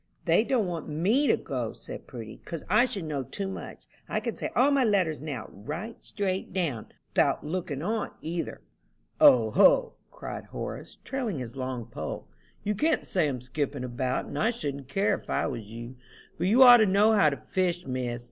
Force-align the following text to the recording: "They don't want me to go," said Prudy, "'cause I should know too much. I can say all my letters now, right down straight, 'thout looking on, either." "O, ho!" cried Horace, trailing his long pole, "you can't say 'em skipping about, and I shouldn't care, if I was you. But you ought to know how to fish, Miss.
"They 0.25 0.43
don't 0.43 0.65
want 0.65 0.89
me 0.89 1.27
to 1.27 1.37
go," 1.37 1.73
said 1.73 2.07
Prudy, 2.07 2.41
"'cause 2.43 2.63
I 2.67 2.85
should 2.85 3.05
know 3.05 3.21
too 3.21 3.47
much. 3.47 3.85
I 4.09 4.19
can 4.19 4.35
say 4.35 4.49
all 4.55 4.71
my 4.71 4.83
letters 4.83 5.21
now, 5.21 5.47
right 5.51 5.91
down 5.93 5.97
straight, 6.01 6.55
'thout 6.55 7.43
looking 7.45 7.83
on, 7.83 8.09
either." 8.19 8.61
"O, 9.19 9.51
ho!" 9.51 9.93
cried 10.09 10.45
Horace, 10.45 10.97
trailing 11.03 11.37
his 11.37 11.55
long 11.55 11.85
pole, 11.85 12.27
"you 12.63 12.73
can't 12.73 13.05
say 13.05 13.27
'em 13.29 13.41
skipping 13.41 13.83
about, 13.83 14.25
and 14.25 14.39
I 14.39 14.49
shouldn't 14.49 14.87
care, 14.87 15.13
if 15.21 15.29
I 15.29 15.45
was 15.45 15.71
you. 15.71 15.97
But 16.35 16.47
you 16.47 16.63
ought 16.63 16.77
to 16.77 16.87
know 16.87 17.11
how 17.13 17.29
to 17.29 17.37
fish, 17.37 17.85
Miss. 17.85 18.19